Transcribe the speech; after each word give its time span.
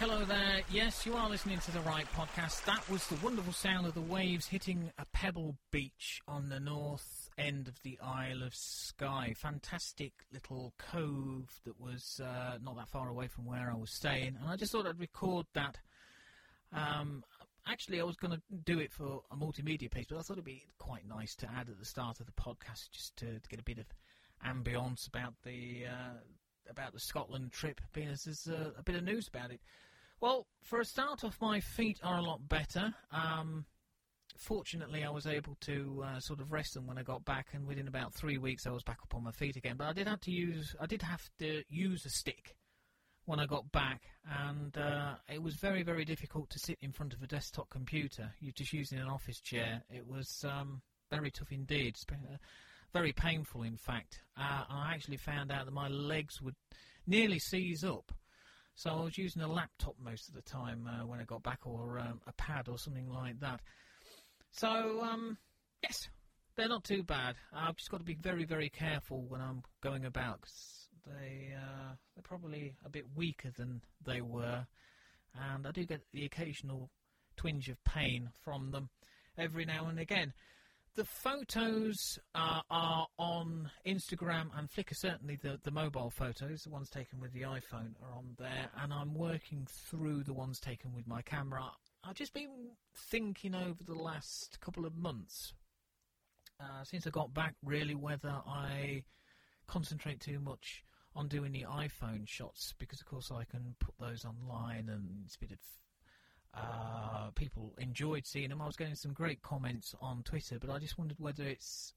Hello 0.00 0.24
there. 0.24 0.62
Yes, 0.70 1.04
you 1.04 1.12
are 1.12 1.28
listening 1.28 1.58
to 1.58 1.70
the 1.72 1.80
right 1.80 2.06
podcast. 2.14 2.64
That 2.64 2.88
was 2.88 3.06
the 3.08 3.22
wonderful 3.22 3.52
sound 3.52 3.86
of 3.86 3.92
the 3.92 4.00
waves 4.00 4.46
hitting 4.46 4.90
a 4.96 5.04
pebble 5.12 5.58
beach 5.70 6.22
on 6.26 6.48
the 6.48 6.58
north 6.58 7.28
end 7.36 7.68
of 7.68 7.82
the 7.82 7.98
Isle 8.02 8.42
of 8.42 8.54
Skye. 8.54 9.34
Fantastic 9.36 10.14
little 10.32 10.72
cove 10.78 11.60
that 11.66 11.78
was 11.78 12.18
uh, 12.24 12.56
not 12.62 12.78
that 12.78 12.88
far 12.88 13.10
away 13.10 13.28
from 13.28 13.44
where 13.44 13.70
I 13.70 13.76
was 13.76 13.90
staying, 13.90 14.38
and 14.40 14.48
I 14.48 14.56
just 14.56 14.72
thought 14.72 14.86
I'd 14.86 14.98
record 14.98 15.44
that. 15.52 15.76
Um, 16.72 17.22
actually, 17.68 18.00
I 18.00 18.04
was 18.04 18.16
going 18.16 18.32
to 18.32 18.40
do 18.64 18.78
it 18.78 18.94
for 18.94 19.20
a 19.30 19.36
multimedia 19.36 19.90
piece, 19.90 20.06
but 20.08 20.16
I 20.16 20.22
thought 20.22 20.38
it'd 20.38 20.44
be 20.46 20.64
quite 20.78 21.06
nice 21.06 21.34
to 21.34 21.46
add 21.54 21.68
at 21.68 21.78
the 21.78 21.84
start 21.84 22.20
of 22.20 22.26
the 22.26 22.32
podcast 22.32 22.90
just 22.90 23.18
to, 23.18 23.38
to 23.38 23.48
get 23.50 23.60
a 23.60 23.64
bit 23.64 23.76
of 23.76 23.84
ambience 24.46 25.06
about 25.06 25.34
the 25.44 25.82
uh, 25.90 26.20
about 26.70 26.94
the 26.94 27.00
Scotland 27.00 27.52
trip, 27.52 27.82
being 27.92 28.08
as 28.08 28.24
there's 28.24 28.48
uh, 28.48 28.70
a 28.78 28.82
bit 28.82 28.94
of 28.94 29.04
news 29.04 29.28
about 29.28 29.50
it. 29.50 29.60
Well, 30.20 30.46
for 30.62 30.80
a 30.80 30.84
start 30.84 31.24
off, 31.24 31.38
my 31.40 31.60
feet 31.60 31.98
are 32.02 32.18
a 32.18 32.22
lot 32.22 32.46
better. 32.46 32.92
Um, 33.10 33.64
fortunately, 34.36 35.02
I 35.02 35.08
was 35.08 35.26
able 35.26 35.56
to 35.62 36.04
uh, 36.04 36.20
sort 36.20 36.40
of 36.40 36.52
rest 36.52 36.74
them 36.74 36.86
when 36.86 36.98
I 36.98 37.02
got 37.02 37.24
back, 37.24 37.48
and 37.54 37.66
within 37.66 37.88
about 37.88 38.12
three 38.12 38.36
weeks, 38.36 38.66
I 38.66 38.70
was 38.70 38.82
back 38.82 38.98
up 39.02 39.14
on 39.14 39.24
my 39.24 39.32
feet 39.32 39.56
again. 39.56 39.76
But 39.78 39.86
I 39.86 39.92
did 39.94 40.06
have 40.06 40.20
to 40.22 40.30
use, 40.30 40.76
I 40.78 40.84
did 40.84 41.00
have 41.00 41.22
to 41.38 41.62
use 41.70 42.04
a 42.04 42.10
stick 42.10 42.54
when 43.24 43.40
I 43.40 43.46
got 43.46 43.72
back, 43.72 44.02
and 44.46 44.76
uh, 44.76 45.14
it 45.32 45.42
was 45.42 45.54
very, 45.54 45.82
very 45.82 46.04
difficult 46.04 46.50
to 46.50 46.58
sit 46.58 46.76
in 46.82 46.92
front 46.92 47.14
of 47.14 47.22
a 47.22 47.26
desktop 47.26 47.70
computer. 47.70 48.30
You're 48.40 48.52
just 48.52 48.74
using 48.74 48.98
an 48.98 49.08
office 49.08 49.40
chair. 49.40 49.84
It 49.88 50.06
was 50.06 50.44
um, 50.46 50.82
very 51.10 51.30
tough 51.30 51.50
indeed. 51.50 51.96
Uh, 52.12 52.36
very 52.92 53.12
painful, 53.12 53.62
in 53.62 53.78
fact. 53.78 54.20
Uh, 54.36 54.64
I 54.68 54.92
actually 54.92 55.16
found 55.16 55.50
out 55.50 55.64
that 55.64 55.72
my 55.72 55.88
legs 55.88 56.42
would 56.42 56.56
nearly 57.06 57.38
seize 57.38 57.84
up 57.84 58.12
so 58.80 58.88
I 58.88 59.04
was 59.04 59.18
using 59.18 59.42
a 59.42 59.52
laptop 59.52 59.94
most 60.02 60.30
of 60.30 60.34
the 60.34 60.40
time 60.40 60.88
uh, 60.88 61.06
when 61.06 61.20
I 61.20 61.24
got 61.24 61.42
back, 61.42 61.66
or 61.66 61.98
um, 61.98 62.18
a 62.26 62.32
pad 62.32 62.66
or 62.66 62.78
something 62.78 63.10
like 63.10 63.38
that. 63.40 63.60
So 64.52 65.02
um, 65.02 65.36
yes, 65.82 66.08
they're 66.56 66.66
not 66.66 66.84
too 66.84 67.02
bad. 67.02 67.34
I've 67.52 67.76
just 67.76 67.90
got 67.90 67.98
to 67.98 68.04
be 68.04 68.14
very, 68.14 68.46
very 68.46 68.70
careful 68.70 69.26
when 69.28 69.42
I'm 69.42 69.62
going 69.82 70.06
about 70.06 70.40
because 70.40 70.88
they 71.06 71.52
uh, 71.54 71.92
they're 72.14 72.22
probably 72.22 72.74
a 72.82 72.88
bit 72.88 73.04
weaker 73.14 73.50
than 73.58 73.82
they 74.06 74.22
were, 74.22 74.66
and 75.34 75.66
I 75.66 75.72
do 75.72 75.84
get 75.84 76.00
the 76.14 76.24
occasional 76.24 76.88
twinge 77.36 77.68
of 77.68 77.84
pain 77.84 78.30
from 78.42 78.70
them 78.70 78.88
every 79.36 79.66
now 79.66 79.88
and 79.88 79.98
again. 79.98 80.32
The 80.96 81.04
photos 81.04 82.18
uh, 82.34 82.62
are 82.68 83.06
on 83.16 83.70
Instagram 83.86 84.48
and 84.56 84.68
Flickr. 84.68 84.96
Certainly, 84.96 85.36
the, 85.36 85.60
the 85.62 85.70
mobile 85.70 86.10
photos, 86.10 86.64
the 86.64 86.70
ones 86.70 86.90
taken 86.90 87.20
with 87.20 87.32
the 87.32 87.42
iPhone, 87.42 87.94
are 88.02 88.12
on 88.12 88.34
there, 88.38 88.68
and 88.82 88.92
I'm 88.92 89.14
working 89.14 89.66
through 89.70 90.24
the 90.24 90.34
ones 90.34 90.58
taken 90.58 90.92
with 90.92 91.06
my 91.06 91.22
camera. 91.22 91.70
I've 92.02 92.16
just 92.16 92.34
been 92.34 92.72
thinking 92.94 93.54
over 93.54 93.84
the 93.84 93.94
last 93.94 94.60
couple 94.60 94.84
of 94.84 94.96
months, 94.96 95.54
uh, 96.58 96.82
since 96.82 97.06
I 97.06 97.10
got 97.10 97.32
back, 97.32 97.54
really 97.64 97.94
whether 97.94 98.34
I 98.46 99.04
concentrate 99.68 100.20
too 100.20 100.40
much 100.40 100.82
on 101.14 101.28
doing 101.28 101.52
the 101.52 101.66
iPhone 101.70 102.26
shots 102.26 102.74
because, 102.78 103.00
of 103.00 103.06
course, 103.06 103.30
I 103.30 103.44
can 103.44 103.74
put 103.78 103.94
those 104.00 104.24
online 104.24 104.88
and 104.88 105.22
it's 105.24 105.36
a 105.36 105.40
bit 105.40 105.52
of 105.52 105.58
uh, 106.54 107.30
people 107.34 107.74
enjoyed 107.78 108.26
seeing 108.26 108.48
them. 108.48 108.60
I 108.60 108.66
was 108.66 108.76
getting 108.76 108.94
some 108.94 109.12
great 109.12 109.42
comments 109.42 109.94
on 110.00 110.22
Twitter, 110.22 110.58
but 110.58 110.70
I 110.70 110.78
just 110.78 110.98
wondered 110.98 111.18
whether 111.18 111.44
it's 111.44 111.94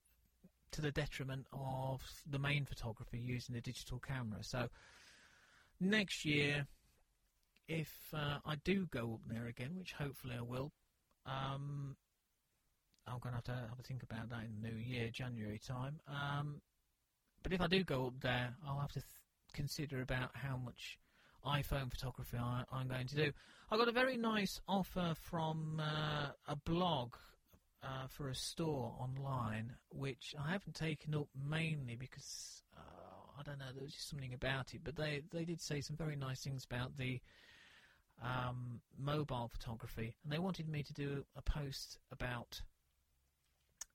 to 0.71 0.81
the 0.81 0.91
detriment 0.91 1.45
of 1.53 2.01
the 2.29 2.39
main 2.39 2.65
photography 2.65 3.19
using 3.19 3.55
a 3.55 3.61
digital 3.61 3.99
camera. 3.99 4.43
So 4.43 4.69
next 5.79 6.25
year, 6.25 6.67
if 7.67 7.91
uh, 8.13 8.39
I 8.45 8.55
do 8.63 8.87
go 8.91 9.13
up 9.13 9.21
there 9.27 9.47
again, 9.47 9.71
which 9.77 9.93
hopefully 9.93 10.35
I 10.37 10.41
will, 10.41 10.71
um, 11.25 11.95
I'm 13.07 13.19
going 13.19 13.33
to 13.33 13.37
have 13.37 13.43
to 13.45 13.67
have 13.69 13.79
a 13.79 13.83
think 13.83 14.03
about 14.03 14.29
that 14.29 14.43
in 14.45 14.61
the 14.61 14.69
new 14.69 14.77
year, 14.77 15.09
January 15.11 15.59
time. 15.65 15.99
Um, 16.07 16.61
but 17.41 17.53
if 17.53 17.61
I 17.61 17.67
do 17.67 17.83
go 17.83 18.07
up 18.07 18.19
there, 18.21 18.55
I'll 18.65 18.79
have 18.79 18.91
to 18.93 18.99
th- 18.99 19.05
consider 19.53 20.01
about 20.01 20.31
how 20.33 20.57
much 20.57 20.97
iPhone 21.45 21.89
photography 21.89 22.37
I, 22.37 22.63
am 22.73 22.87
going 22.87 23.07
to 23.07 23.15
do. 23.15 23.31
I 23.71 23.77
got 23.77 23.87
a 23.87 23.93
very 23.93 24.17
nice 24.17 24.61
offer 24.67 25.13
from 25.15 25.81
uh, 25.81 26.29
a 26.47 26.55
blog 26.55 27.15
uh, 27.83 28.07
for 28.07 28.29
a 28.29 28.35
store 28.35 28.95
online, 28.99 29.73
which 29.89 30.33
I 30.39 30.51
haven't 30.51 30.75
taken 30.75 31.13
up 31.15 31.27
mainly 31.35 31.95
because 31.95 32.63
uh, 32.77 33.39
I 33.39 33.43
don't 33.43 33.59
know. 33.59 33.65
There 33.73 33.83
was 33.83 33.93
just 33.93 34.09
something 34.09 34.33
about 34.33 34.73
it, 34.73 34.81
but 34.83 34.95
they 34.95 35.21
they 35.31 35.43
did 35.43 35.61
say 35.61 35.81
some 35.81 35.97
very 35.97 36.15
nice 36.15 36.41
things 36.41 36.65
about 36.65 36.95
the 36.97 37.19
um, 38.21 38.79
mobile 38.97 39.49
photography, 39.51 40.15
and 40.23 40.31
they 40.31 40.39
wanted 40.39 40.69
me 40.69 40.83
to 40.83 40.93
do 40.93 41.25
a 41.35 41.41
post 41.41 41.99
about 42.11 42.61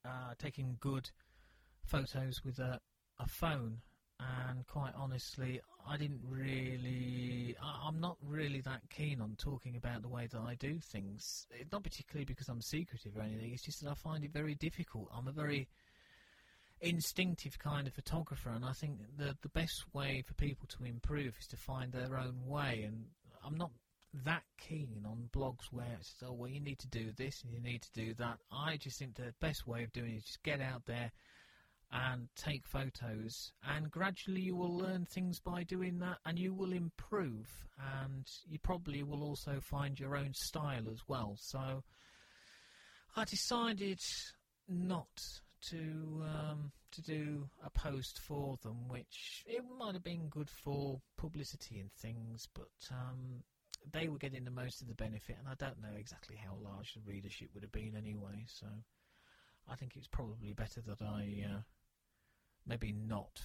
uh, 0.04 0.34
taking 0.38 0.76
good 0.80 1.10
photos 1.84 2.44
with 2.44 2.58
a 2.58 2.80
a 3.18 3.26
phone 3.26 3.78
and 4.20 4.66
quite 4.66 4.92
honestly, 4.96 5.60
I 5.88 5.96
didn't 5.96 6.20
really. 6.28 7.56
I, 7.62 7.88
am 7.88 8.00
not 8.00 8.16
really 8.26 8.60
that 8.62 8.80
keen 8.90 9.20
on 9.20 9.36
talking 9.38 9.76
about 9.76 10.02
the 10.02 10.08
way 10.08 10.26
that 10.26 10.40
I 10.40 10.56
do 10.56 10.78
things. 10.80 11.46
It's 11.50 11.70
not 11.70 11.84
particularly 11.84 12.24
because 12.24 12.48
I'm 12.48 12.60
secretive 12.60 13.16
or 13.16 13.22
anything. 13.22 13.52
It's 13.52 13.62
just 13.62 13.82
that 13.82 13.90
I 13.90 13.94
find 13.94 14.24
it 14.24 14.32
very 14.32 14.54
difficult. 14.54 15.08
I'm 15.16 15.28
a 15.28 15.32
very 15.32 15.68
instinctive 16.80 17.58
kind 17.58 17.86
of 17.86 17.94
photographer, 17.94 18.50
and 18.50 18.64
I 18.64 18.72
think 18.72 18.98
the 19.16 19.36
the 19.42 19.48
best 19.50 19.84
way 19.92 20.22
for 20.26 20.34
people 20.34 20.66
to 20.78 20.84
improve 20.84 21.36
is 21.38 21.46
to 21.48 21.56
find 21.56 21.92
their 21.92 22.18
own 22.18 22.46
way. 22.46 22.84
And 22.86 23.04
I'm 23.44 23.56
not 23.56 23.70
that 24.24 24.42
keen 24.58 25.04
on 25.06 25.28
blogs 25.32 25.70
where 25.70 25.96
it's 26.00 26.14
oh 26.26 26.32
well 26.32 26.48
you 26.48 26.60
need 26.60 26.78
to 26.78 26.88
do 26.88 27.12
this 27.16 27.42
and 27.44 27.52
you 27.52 27.60
need 27.60 27.82
to 27.82 27.92
do 27.92 28.14
that. 28.14 28.38
I 28.50 28.76
just 28.76 28.98
think 28.98 29.14
the 29.14 29.32
best 29.40 29.66
way 29.66 29.84
of 29.84 29.92
doing 29.92 30.14
it 30.14 30.16
is 30.18 30.24
just 30.24 30.42
get 30.42 30.60
out 30.60 30.86
there 30.86 31.12
and 31.90 32.28
take 32.36 32.66
photos. 32.66 33.52
And 33.66 33.90
gradually 33.90 34.42
you 34.42 34.56
will 34.56 34.76
learn 34.76 35.06
things 35.06 35.40
by 35.40 35.62
doing 35.62 35.98
that 36.00 36.18
and 36.26 36.38
you 36.38 36.52
will 36.52 36.72
improve. 36.72 37.48
And 38.02 38.26
you 38.46 38.58
probably 38.58 39.02
will 39.02 39.22
also 39.22 39.60
find 39.60 39.98
your 39.98 40.16
own 40.16 40.34
style 40.34 40.88
as 40.90 41.00
well. 41.08 41.36
So 41.38 41.82
I 43.16 43.24
decided 43.24 44.00
not 44.68 45.08
to 45.70 46.22
um, 46.22 46.72
to 46.92 47.02
do 47.02 47.48
a 47.64 47.70
post 47.70 48.20
for 48.20 48.56
them 48.62 48.88
which 48.88 49.44
it 49.46 49.62
might 49.78 49.94
have 49.94 50.04
been 50.04 50.28
good 50.28 50.48
for 50.48 51.00
publicity 51.16 51.80
and 51.80 51.92
things 51.92 52.48
but 52.54 52.68
um, 52.92 53.42
they 53.92 54.08
were 54.08 54.18
getting 54.18 54.44
the 54.44 54.50
most 54.50 54.80
of 54.80 54.88
the 54.88 54.94
benefit 54.94 55.36
and 55.38 55.48
I 55.48 55.54
don't 55.58 55.80
know 55.82 55.96
exactly 55.98 56.36
how 56.36 56.56
large 56.62 56.94
the 56.94 57.10
readership 57.10 57.48
would 57.54 57.62
have 57.62 57.72
been 57.72 57.94
anyway 57.96 58.44
so 58.46 58.66
I 59.70 59.74
think 59.74 59.96
it's 59.96 60.06
probably 60.06 60.52
better 60.52 60.80
that 60.86 61.02
I 61.02 61.44
uh, 61.44 61.60
maybe 62.68 62.92
not 62.92 63.40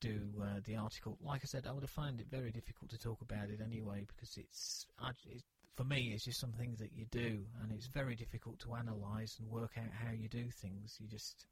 do 0.00 0.20
uh, 0.42 0.60
the 0.64 0.76
article. 0.76 1.18
Like 1.24 1.40
I 1.42 1.46
said, 1.46 1.66
I 1.66 1.72
would 1.72 1.82
have 1.82 1.90
found 1.90 2.20
it 2.20 2.26
very 2.30 2.50
difficult 2.50 2.90
to 2.90 2.98
talk 2.98 3.22
about 3.22 3.48
it 3.48 3.60
anyway 3.64 4.06
because 4.06 4.36
it's, 4.36 4.86
it's 5.26 5.44
for 5.74 5.84
me 5.84 6.12
it's 6.14 6.24
just 6.24 6.40
something 6.40 6.76
that 6.78 6.92
you 6.94 7.06
do, 7.10 7.44
and 7.62 7.72
it's 7.72 7.86
very 7.86 8.14
difficult 8.14 8.58
to 8.60 8.74
analyse 8.74 9.38
and 9.38 9.48
work 9.48 9.72
out 9.78 9.90
how 10.04 10.12
you 10.12 10.28
do 10.28 10.50
things. 10.50 10.98
You 11.00 11.08
just 11.08 11.46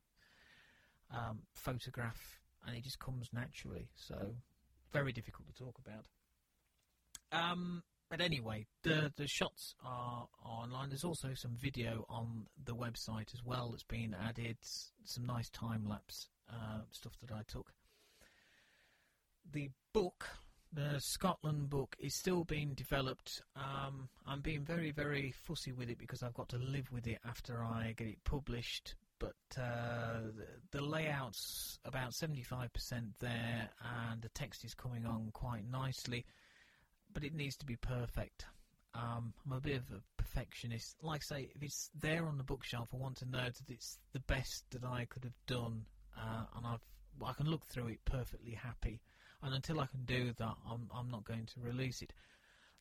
um, 1.11 1.41
photograph, 1.55 2.21
and 2.67 2.77
it 2.77 2.85
just 2.85 2.99
comes 2.99 3.31
naturally. 3.33 3.89
So 3.97 4.35
very 4.93 5.13
difficult 5.13 5.49
to 5.49 5.65
talk 5.65 5.79
about. 5.79 6.05
Um, 7.33 7.83
but 8.11 8.21
anyway, 8.21 8.67
the 8.83 9.11
the 9.17 9.27
shots 9.27 9.75
are 9.83 10.29
online. 10.45 10.91
There's 10.91 11.05
also 11.05 11.33
some 11.35 11.57
video 11.57 12.05
on 12.11 12.47
the 12.63 12.75
website 12.75 13.33
as 13.33 13.43
well 13.43 13.71
that's 13.71 13.83
been 13.83 14.15
added. 14.15 14.59
Some 15.05 15.25
nice 15.25 15.49
time 15.49 15.87
lapse 15.89 16.29
uh, 16.53 16.81
stuff 16.91 17.13
that 17.21 17.33
I 17.33 17.43
took. 17.47 17.73
The 19.51 19.71
book, 19.93 20.29
the 20.73 21.01
Scotland 21.01 21.69
book, 21.69 21.97
is 21.99 22.15
still 22.15 22.45
being 22.45 22.75
developed. 22.75 23.43
Um, 23.57 24.09
I'm 24.27 24.41
being 24.41 24.65
very, 24.65 24.91
very 24.91 25.33
fussy 25.33 25.73
with 25.73 25.91
it 25.91 25.99
because 25.99 26.23
I've 26.23 26.35
got 26.35 26.49
to 26.51 26.59
live 26.59 26.91
with 26.93 27.07
it 27.07 27.19
after 27.27 27.63
I 27.63 27.95
get 27.97 28.07
it 28.09 28.25
published. 28.25 28.95
But 29.19 29.37
uh, 29.57 30.21
the, 30.37 30.79
the 30.79 30.83
layout's 30.83 31.79
about 31.85 32.11
75% 32.11 32.69
there, 33.21 33.71
and 34.11 34.21
the 34.21 34.29
text 34.31 34.65
is 34.65 34.75
coming 34.75 35.07
on 35.07 35.31
quite 35.33 35.65
nicely. 35.71 36.25
But 37.13 37.25
it 37.25 37.35
needs 37.35 37.57
to 37.59 37.67
be 37.67 37.77
perfect. 37.77 38.47
Um, 38.95 39.33
I'm 39.47 39.53
a 39.53 39.61
bit 39.61 39.77
of 39.77 39.85
a 39.93 40.23
perfectionist. 40.23 40.97
Like 41.03 41.23
I 41.31 41.37
say, 41.37 41.51
if 41.55 41.63
it's 41.63 41.91
there 41.99 42.27
on 42.27 42.37
the 42.37 42.45
bookshelf, 42.45 42.89
I 42.93 42.97
want 42.97 43.17
to 43.19 43.31
know 43.31 43.45
that 43.45 43.71
it's 43.71 43.99
the 44.13 44.21
best 44.21 44.65
that 44.71 44.85
I 44.85 45.07
could 45.07 45.25
have 45.25 45.47
done 45.47 45.87
uh, 46.17 46.45
and 46.57 46.67
I've 46.67 46.81
I 47.25 47.33
can 47.35 47.47
look 47.47 47.67
through 47.67 47.89
it 47.89 48.05
perfectly 48.05 48.53
happy. 48.53 49.01
And 49.43 49.55
until 49.55 49.81
I 49.81 49.87
can 49.87 50.05
do 50.05 50.33
that, 50.39 50.55
I'm 50.69 50.89
I'm 50.95 51.11
not 51.11 51.25
going 51.25 51.47
to 51.47 51.61
release 51.61 52.03
it. 52.03 52.13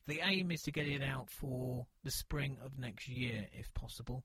The 0.06 0.20
aim 0.24 0.50
is 0.50 0.62
to 0.62 0.72
get 0.72 0.88
it 0.88 1.02
out 1.02 1.30
for 1.30 1.86
the 2.02 2.10
spring 2.10 2.56
of 2.64 2.78
next 2.78 3.08
year, 3.08 3.46
if 3.52 3.72
possible. 3.74 4.24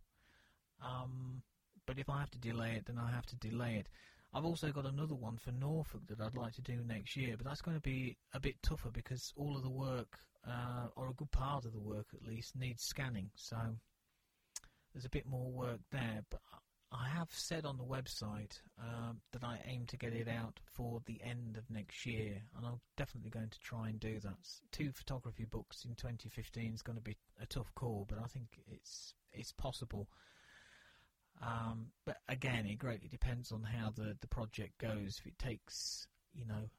Um, 0.83 1.41
but 1.85 1.99
if 1.99 2.09
I 2.09 2.19
have 2.19 2.31
to 2.31 2.39
delay 2.39 2.73
it, 2.73 2.85
then 2.85 2.97
I 2.97 3.11
have 3.11 3.25
to 3.27 3.35
delay 3.35 3.75
it. 3.75 3.87
I've 4.33 4.45
also 4.45 4.71
got 4.71 4.85
another 4.85 5.15
one 5.15 5.37
for 5.37 5.51
Norfolk 5.51 6.01
that 6.07 6.19
I'd 6.19 6.35
like 6.35 6.53
to 6.53 6.61
do 6.61 6.83
next 6.85 7.15
year, 7.15 7.35
but 7.37 7.45
that's 7.45 7.61
going 7.61 7.77
to 7.77 7.81
be 7.81 8.17
a 8.33 8.39
bit 8.39 8.55
tougher 8.61 8.89
because 8.91 9.33
all 9.37 9.55
of 9.55 9.63
the 9.63 9.69
work 9.69 10.19
uh, 10.47 10.87
or 10.95 11.09
a 11.09 11.13
good 11.13 11.31
part 11.31 11.65
of 11.65 11.73
the 11.73 11.79
work 11.79 12.07
at 12.13 12.27
least, 12.27 12.55
needs 12.55 12.83
scanning. 12.83 13.29
So 13.35 13.57
there's 14.93 15.05
a 15.05 15.09
bit 15.09 15.25
more 15.25 15.51
work 15.51 15.79
there. 15.91 16.23
But 16.29 16.41
I 16.91 17.09
have 17.09 17.29
said 17.31 17.65
on 17.65 17.77
the 17.77 17.83
website 17.83 18.59
um, 18.79 19.19
that 19.33 19.43
I 19.43 19.59
aim 19.65 19.85
to 19.87 19.97
get 19.97 20.13
it 20.13 20.27
out 20.29 20.59
for 20.73 21.01
the 21.05 21.19
end 21.21 21.57
of 21.57 21.69
next 21.69 22.05
year, 22.05 22.41
and 22.55 22.65
I'm 22.65 22.79
definitely 22.95 23.29
going 23.29 23.49
to 23.49 23.59
try 23.59 23.89
and 23.89 23.99
do 23.99 24.19
that. 24.21 24.37
Two 24.71 24.91
photography 24.93 25.45
books 25.45 25.83
in 25.83 25.95
2015 25.95 26.73
is 26.73 26.81
going 26.81 26.97
to 26.97 27.03
be 27.03 27.17
a 27.41 27.45
tough 27.45 27.73
call, 27.75 28.05
but 28.07 28.19
I 28.19 28.27
think 28.27 28.61
it's 28.71 29.13
it's 29.33 29.51
possible. 29.51 30.07
Um, 31.41 31.87
but 32.05 32.17
again, 32.29 32.65
it 32.65 32.79
greatly 32.79 33.09
depends 33.09 33.51
on 33.51 33.63
how 33.63 33.91
the, 33.91 34.15
the 34.21 34.27
project 34.27 34.77
goes. 34.79 35.17
If 35.19 35.27
it 35.27 35.37
takes, 35.37 36.07
you 36.33 36.45
know, 36.45 36.69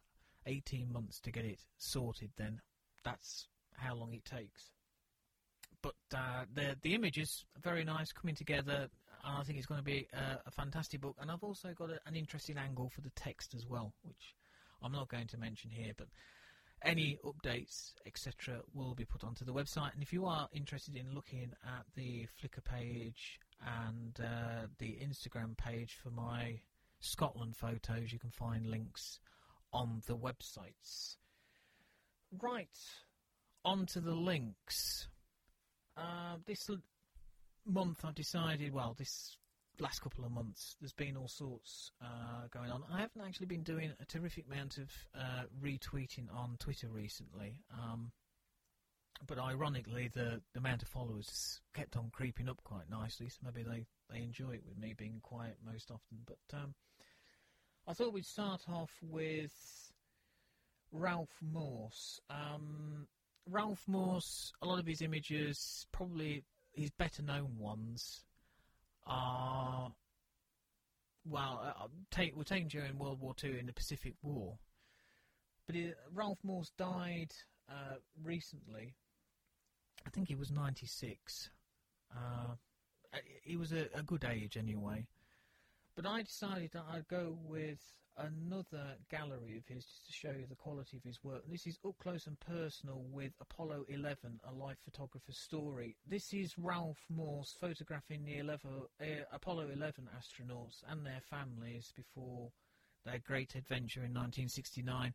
18 0.46 0.92
months 0.92 1.20
to 1.20 1.30
get 1.30 1.44
it 1.44 1.60
sorted, 1.76 2.30
then 2.36 2.60
that's 3.04 3.46
how 3.76 3.94
long 3.94 4.14
it 4.14 4.24
takes. 4.24 4.70
But 5.82 5.94
uh, 6.14 6.44
the 6.52 6.76
the 6.82 6.94
images 6.94 7.44
are 7.56 7.60
very 7.60 7.84
nice, 7.84 8.10
coming 8.10 8.34
together. 8.34 8.88
I 9.36 9.42
think 9.44 9.58
it's 9.58 9.66
going 9.66 9.80
to 9.80 9.84
be 9.84 10.08
a, 10.12 10.38
a 10.46 10.50
fantastic 10.50 11.00
book. 11.00 11.16
And 11.20 11.30
I've 11.30 11.42
also 11.42 11.74
got 11.76 11.90
a, 11.90 11.98
an 12.06 12.14
interesting 12.14 12.56
angle 12.56 12.88
for 12.88 13.00
the 13.00 13.10
text 13.10 13.54
as 13.54 13.66
well, 13.66 13.92
which 14.02 14.34
I'm 14.82 14.92
not 14.92 15.08
going 15.08 15.26
to 15.28 15.38
mention 15.38 15.70
here. 15.70 15.92
But 15.96 16.08
any 16.82 17.18
updates, 17.24 17.92
etc., 18.06 18.60
will 18.72 18.94
be 18.94 19.04
put 19.04 19.24
onto 19.24 19.44
the 19.44 19.52
website. 19.52 19.92
And 19.94 20.02
if 20.02 20.12
you 20.12 20.26
are 20.26 20.48
interested 20.52 20.96
in 20.96 21.14
looking 21.14 21.52
at 21.64 21.84
the 21.94 22.26
Flickr 22.40 22.64
page 22.64 23.40
and 23.84 24.18
uh, 24.20 24.66
the 24.78 24.98
Instagram 25.02 25.56
page 25.56 25.96
for 26.02 26.10
my 26.10 26.60
Scotland 27.00 27.56
photos, 27.56 28.12
you 28.12 28.18
can 28.18 28.30
find 28.30 28.66
links 28.66 29.18
on 29.72 30.02
the 30.06 30.16
websites. 30.16 31.16
Right, 32.40 32.68
on 33.64 33.86
to 33.86 34.00
the 34.00 34.14
links. 34.14 35.08
Uh, 35.96 36.36
this 36.46 36.68
month 37.68 38.04
I've 38.04 38.14
decided, 38.14 38.72
well, 38.72 38.94
this 38.98 39.36
last 39.80 40.00
couple 40.00 40.24
of 40.24 40.32
months, 40.32 40.76
there's 40.80 40.92
been 40.92 41.16
all 41.16 41.28
sorts 41.28 41.92
uh, 42.02 42.46
going 42.52 42.70
on. 42.70 42.82
I 42.92 43.00
haven't 43.00 43.22
actually 43.26 43.46
been 43.46 43.62
doing 43.62 43.92
a 44.00 44.04
terrific 44.04 44.46
amount 44.50 44.78
of 44.78 44.90
uh, 45.14 45.42
retweeting 45.62 46.34
on 46.34 46.56
Twitter 46.58 46.88
recently. 46.88 47.62
Um, 47.72 48.10
but 49.26 49.38
ironically, 49.38 50.10
the, 50.14 50.40
the 50.52 50.60
amount 50.60 50.82
of 50.82 50.88
followers 50.88 51.60
kept 51.74 51.96
on 51.96 52.10
creeping 52.12 52.48
up 52.48 52.62
quite 52.64 52.88
nicely, 52.90 53.28
so 53.28 53.38
maybe 53.44 53.66
they, 53.68 53.86
they 54.10 54.22
enjoy 54.22 54.50
it 54.52 54.62
with 54.66 54.78
me 54.78 54.94
being 54.96 55.20
quiet 55.22 55.56
most 55.64 55.90
often. 55.90 56.18
But 56.26 56.56
um, 56.56 56.74
I 57.86 57.92
thought 57.94 58.12
we'd 58.12 58.26
start 58.26 58.62
off 58.68 58.92
with 59.02 59.52
Ralph 60.92 61.36
Morse. 61.42 62.20
Um, 62.30 63.06
Ralph 63.50 63.82
Morse, 63.86 64.52
a 64.62 64.66
lot 64.66 64.78
of 64.78 64.86
his 64.86 65.02
images, 65.02 65.86
probably 65.90 66.44
his 66.78 66.90
better 66.90 67.22
known 67.22 67.58
ones, 67.58 68.24
are 69.06 69.92
well, 71.24 71.74
uh, 71.78 71.86
take, 72.10 72.36
were 72.36 72.44
taken 72.44 72.68
during 72.68 72.98
World 72.98 73.20
War 73.20 73.34
Two 73.34 73.56
in 73.58 73.66
the 73.66 73.72
Pacific 73.72 74.14
War. 74.22 74.58
But 75.66 75.76
it, 75.76 75.96
Ralph 76.14 76.38
Morse 76.42 76.70
died 76.78 77.32
uh, 77.68 77.96
recently. 78.22 78.94
I 80.06 80.10
think 80.10 80.28
he 80.28 80.34
was 80.34 80.50
96. 80.50 81.50
Uh, 82.10 82.54
he 83.42 83.56
was 83.56 83.72
a, 83.72 83.88
a 83.94 84.02
good 84.02 84.24
age 84.24 84.56
anyway. 84.56 85.06
But 85.94 86.06
I 86.06 86.22
decided 86.22 86.70
that 86.72 86.84
I'd 86.90 87.08
go 87.08 87.36
with 87.42 87.80
another 88.18 88.96
gallery 89.10 89.56
of 89.56 89.66
his 89.66 89.84
just 89.84 90.06
to 90.06 90.12
show 90.12 90.30
you 90.30 90.46
the 90.48 90.56
quality 90.56 90.96
of 90.96 91.04
his 91.04 91.22
work. 91.22 91.42
This 91.48 91.66
is 91.66 91.78
up 91.86 91.96
close 92.02 92.26
and 92.26 92.38
personal 92.40 93.04
with 93.10 93.32
Apollo 93.40 93.84
11, 93.88 94.40
a 94.48 94.52
life 94.52 94.76
photographer's 94.84 95.38
story. 95.38 95.96
This 96.06 96.32
is 96.32 96.58
Ralph 96.58 97.04
Morse 97.08 97.56
photographing 97.60 98.24
the 98.24 98.38
11, 98.38 98.70
uh, 99.00 99.04
Apollo 99.32 99.70
11 99.72 100.08
astronauts 100.16 100.82
and 100.88 101.06
their 101.06 101.20
families 101.30 101.92
before 101.96 102.50
their 103.04 103.18
great 103.18 103.54
adventure 103.54 104.00
in 104.00 104.14
1969. 104.14 105.14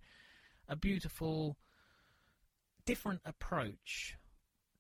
A 0.70 0.76
beautiful, 0.76 1.58
different 2.86 3.22
approach 3.26 4.16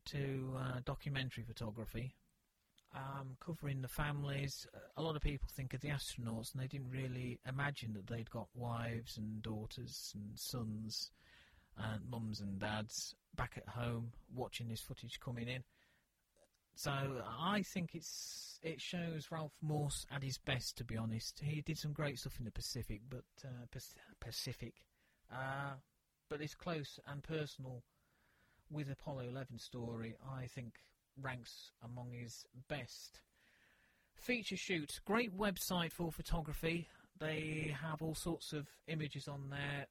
to 0.05 0.53
uh, 0.57 0.79
documentary 0.85 1.43
photography 1.43 2.15
covering 3.45 3.81
the 3.81 3.87
families. 3.87 4.67
A 4.97 5.01
lot 5.01 5.15
of 5.15 5.21
people 5.21 5.47
think 5.55 5.73
of 5.73 5.81
the 5.81 5.89
astronauts, 5.89 6.53
and 6.53 6.61
they 6.61 6.67
didn't 6.67 6.89
really 6.89 7.39
imagine 7.47 7.93
that 7.93 8.07
they'd 8.07 8.29
got 8.29 8.47
wives 8.53 9.17
and 9.17 9.41
daughters 9.41 10.13
and 10.15 10.37
sons 10.37 11.11
and 11.77 12.01
mums 12.09 12.39
and 12.39 12.59
dads 12.59 13.15
back 13.35 13.53
at 13.57 13.67
home 13.67 14.11
watching 14.33 14.67
this 14.69 14.81
footage 14.81 15.19
coming 15.19 15.47
in. 15.47 15.63
So 16.75 16.91
I 16.91 17.61
think 17.61 17.93
it's 17.93 18.59
it 18.63 18.81
shows 18.81 19.27
Ralph 19.31 19.53
Morse 19.61 20.05
at 20.11 20.23
his 20.23 20.37
best. 20.37 20.77
To 20.77 20.83
be 20.83 20.97
honest, 20.97 21.41
he 21.43 21.61
did 21.61 21.77
some 21.77 21.93
great 21.93 22.17
stuff 22.19 22.39
in 22.39 22.45
the 22.45 22.51
Pacific, 22.51 23.01
but 23.09 23.25
uh, 23.43 23.79
Pacific, 24.19 24.73
uh, 25.31 25.73
but 26.29 26.41
it's 26.41 26.55
close 26.55 26.99
and 27.07 27.21
personal 27.21 27.83
with 28.71 28.89
Apollo 28.89 29.27
11 29.29 29.59
story. 29.59 30.15
I 30.27 30.47
think 30.47 30.73
ranks 31.21 31.71
among 31.83 32.13
his 32.13 32.45
best. 32.67 33.21
Feature 34.15 34.57
Shoot, 34.57 34.99
great 35.05 35.37
website 35.37 35.91
for 35.91 36.11
photography. 36.11 36.87
They 37.19 37.75
have 37.81 38.01
all 38.01 38.15
sorts 38.15 38.53
of 38.53 38.67
images 38.87 39.27
on 39.27 39.49
there. 39.49 39.87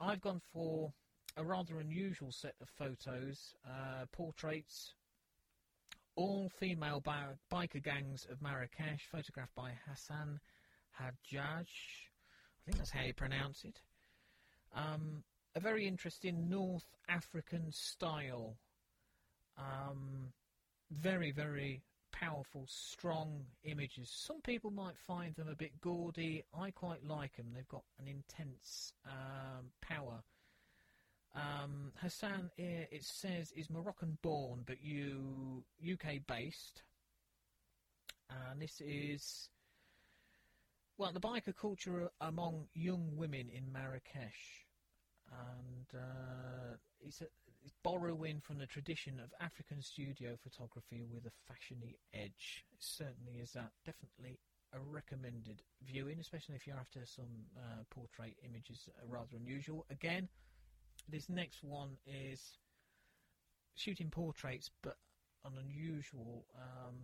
I've 0.00 0.20
gone 0.20 0.40
for 0.52 0.92
a 1.36 1.44
rather 1.44 1.78
unusual 1.80 2.32
set 2.32 2.54
of 2.60 2.68
photos, 2.68 3.54
uh, 3.66 4.04
portraits, 4.12 4.94
all 6.14 6.50
female 6.58 7.00
bi- 7.00 7.36
biker 7.50 7.82
gangs 7.82 8.26
of 8.30 8.42
Marrakesh, 8.42 9.06
photographed 9.10 9.54
by 9.54 9.72
Hassan 9.88 10.40
Hajjaj. 11.00 11.66
I 11.66 12.64
think 12.64 12.76
that's 12.76 12.90
how 12.90 13.02
you 13.02 13.14
pronounce 13.14 13.64
it. 13.64 13.80
Um, 14.74 15.22
a 15.54 15.60
very 15.60 15.86
interesting 15.86 16.48
North 16.48 16.86
African 17.08 17.72
style. 17.72 18.56
Um, 19.56 20.32
very, 20.90 21.32
very 21.32 21.82
powerful, 22.12 22.64
strong 22.66 23.44
images. 23.64 24.10
Some 24.12 24.40
people 24.42 24.70
might 24.70 24.96
find 25.06 25.34
them 25.34 25.48
a 25.48 25.54
bit 25.54 25.80
gaudy. 25.80 26.44
I 26.58 26.70
quite 26.70 27.06
like 27.06 27.36
them. 27.36 27.46
They've 27.54 27.68
got 27.68 27.84
an 27.98 28.08
intense 28.08 28.92
um, 29.06 29.66
power. 29.80 30.22
Um, 31.34 31.92
Hassan, 31.96 32.50
it 32.58 33.04
says, 33.04 33.52
is 33.56 33.70
Moroccan 33.70 34.18
born 34.22 34.64
but 34.66 34.82
you 34.82 35.62
UK 35.80 36.26
based. 36.26 36.82
And 38.28 38.60
this 38.60 38.80
is, 38.80 39.48
well, 40.98 41.12
the 41.12 41.20
biker 41.20 41.54
culture 41.56 42.10
among 42.20 42.66
young 42.74 43.16
women 43.16 43.48
in 43.52 43.72
Marrakesh. 43.72 44.66
And 45.30 46.00
uh, 46.00 46.76
it's 47.00 47.20
a, 47.20 47.26
borrowing 47.82 48.40
from 48.40 48.58
the 48.58 48.66
tradition 48.66 49.20
of 49.20 49.32
African 49.40 49.82
studio 49.82 50.36
photography 50.42 51.02
with 51.12 51.24
a 51.26 51.52
fashiony 51.52 51.96
edge. 52.14 52.64
It 52.72 52.78
certainly 52.78 53.40
is 53.40 53.52
that. 53.52 53.70
Definitely 53.84 54.38
a 54.72 54.78
recommended 54.80 55.62
viewing, 55.82 56.20
especially 56.20 56.54
if 56.54 56.66
you're 56.66 56.76
after 56.76 57.00
some 57.04 57.46
uh, 57.56 57.82
portrait 57.90 58.36
images 58.44 58.88
rather 59.08 59.36
unusual. 59.36 59.84
Again, 59.90 60.28
this 61.08 61.28
next 61.28 61.62
one 61.62 61.96
is 62.06 62.58
shooting 63.74 64.10
portraits, 64.10 64.70
but 64.82 64.96
an 65.44 65.52
unusual. 65.58 66.44
Um, 66.54 66.94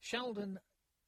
Sheldon 0.00 0.58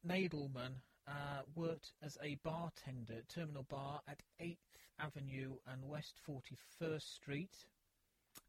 Nadelman 0.06 0.82
uh, 1.10 1.42
worked 1.54 1.92
as 2.02 2.16
a 2.22 2.36
bartender, 2.44 3.22
terminal 3.28 3.64
bar 3.64 4.00
at 4.08 4.22
8th 4.40 4.56
Avenue 4.98 5.54
and 5.66 5.84
West 5.88 6.20
41st 6.28 7.02
Street 7.02 7.54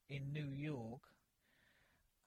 in 0.10 0.32
New 0.34 0.54
York. 0.54 1.02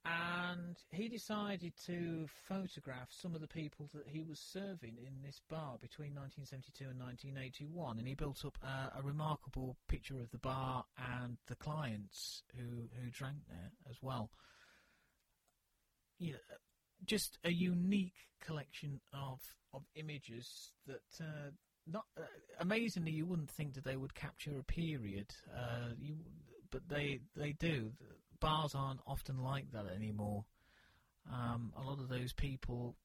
And 0.07 0.77
he 0.91 1.09
decided 1.09 1.73
to 1.87 2.27
photograph 2.47 3.09
some 3.11 3.35
of 3.35 3.41
the 3.41 3.49
people 3.49 3.89
that 3.95 4.07
he 4.07 4.23
was 4.23 4.39
serving 4.39 4.99
in 4.99 5.23
this 5.25 5.41
bar 5.49 5.79
between 5.81 6.15
1972 6.15 6.91
and 6.91 7.01
1981. 7.01 7.99
And 7.99 8.07
he 8.07 8.15
built 8.15 8.45
up 8.45 8.59
a 8.63 9.01
remarkable 9.03 9.77
picture 9.89 10.21
of 10.21 10.31
the 10.31 10.39
bar 10.39 10.85
and 11.23 11.39
the 11.47 11.55
clients 11.55 12.43
who, 12.55 12.89
who 13.01 13.11
drank 13.11 13.39
there 13.49 13.71
as 13.89 13.97
well. 14.03 14.31
Know, 16.21 16.37
just 17.07 17.39
a 17.45 17.51
unique 17.51 18.15
collection 18.41 19.01
of, 19.13 19.41
of 19.73 19.83
images 19.95 20.73
that 20.87 21.25
uh, 21.25 21.51
not 21.87 22.05
uh, 22.19 22.23
amazingly, 22.61 23.13
you 23.13 23.27
wouldn't 23.27 23.51
think 23.51 23.75
that 23.75 23.85
they 23.85 23.97
would 23.97 24.15
capture 24.15 24.59
a 24.59 24.63
period. 24.63 25.27
Uh, 25.55 25.91
you, 25.99 26.17
but 26.71 26.89
they 26.89 27.21
they 27.37 27.53
do. 27.53 27.93
Bars 28.41 28.75
aren't 28.75 29.01
often 29.07 29.39
like 29.43 29.71
that 29.73 29.87
anymore. 29.95 30.45
Um, 31.33 31.73
a 31.77 31.83
lot 31.83 32.01
of 32.01 32.09
those 32.09 32.33
people 32.33 32.97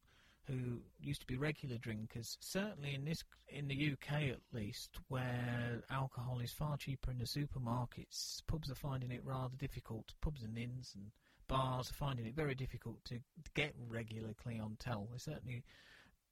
who 0.48 0.82
used 1.00 1.22
to 1.22 1.27
be 1.27 1.38
regular 1.38 1.77
drinkers, 1.77 2.38
certainly 2.39 2.96
in 2.96 3.06
this 3.06 3.24
in 3.50 3.68
the 3.68 3.94
UK 3.94 4.29
at 4.29 4.41
least, 4.51 4.98
where 5.08 5.84
alcohol 5.89 6.39
is 6.39 6.51
far 6.51 6.77
cheaper 6.77 7.12
in 7.12 7.20
the 7.20 7.25
supermarkets, 7.25 8.41
pubs 8.48 8.72
are 8.72 8.75
finding 8.75 9.12
it 9.12 9.24
rather 9.24 9.56
difficult. 9.58 10.13
Pubs 10.22 10.44
and 10.44 10.58
inns 10.58 10.94
and 10.96 11.12
bars 11.50 11.89
are 11.89 11.96
finding 11.96 12.25
it 12.25 12.36
very 12.36 12.56
difficult 12.56 13.03
to 13.06 13.20
get 13.56 13.74
regular 13.89 14.34
clientele. 14.41 15.08
They're 15.10 15.20
certainly 15.20 15.63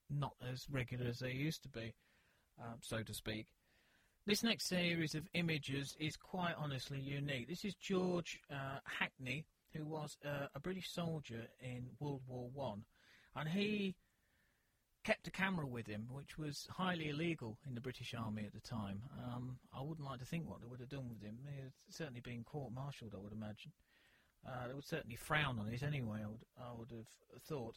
not 0.10 0.36
as 0.50 0.66
regular 0.72 1.08
as 1.08 1.20
they 1.20 1.32
used 1.32 1.64
to 1.64 1.70
be, 1.70 1.94
um, 2.64 2.76
so 2.80 3.04
to 3.04 3.14
speak. 3.14 3.48
This 4.26 4.44
next 4.44 4.68
series 4.68 5.16
of 5.16 5.28
images 5.34 5.96
is 6.00 6.16
quite 6.16 6.56
honestly 6.58 7.00
unique. 7.00 7.50
This 7.50 7.66
is 7.66 7.76
George 7.76 8.40
uh, 8.52 8.80
Hackney, 8.86 9.46
who 9.74 9.86
was 9.86 10.18
uh, 10.26 10.48
a 10.56 10.60
British 10.60 10.90
soldier 10.90 11.48
in 11.62 11.88
World 12.00 12.22
War 12.28 12.50
One, 12.54 12.84
and 13.36 13.50
he 13.50 13.96
kept 15.04 15.28
a 15.28 15.32
camera 15.32 15.66
with 15.66 15.88
him, 15.88 16.08
which 16.12 16.38
was 16.38 16.68
highly 16.70 17.10
illegal 17.10 17.58
in 17.66 17.74
the 17.74 17.82
British 17.82 18.14
Army 18.14 18.44
at 18.46 18.54
the 18.54 18.60
time. 18.60 19.02
Um, 19.24 19.58
I 19.74 19.82
wouldn't 19.82 20.06
like 20.06 20.20
to 20.20 20.26
think 20.26 20.48
what 20.48 20.60
they 20.60 20.68
would 20.68 20.82
have 20.82 20.90
done 20.90 21.08
with 21.10 21.22
him. 21.22 21.38
He 21.50 21.62
had 21.62 21.72
certainly 21.90 22.20
been 22.20 22.44
court-martialed, 22.44 23.14
I 23.16 23.20
would 23.20 23.32
imagine. 23.32 23.72
Uh, 24.48 24.68
they 24.68 24.74
would 24.74 24.88
certainly 24.88 25.16
frown 25.18 25.60
on 25.60 25.68
it 25.68 25.84
anyway, 25.84 26.20
I 26.24 26.28
would, 26.28 26.46
I 26.58 26.74
would 26.78 26.92
have 26.92 27.44
thought. 27.44 27.76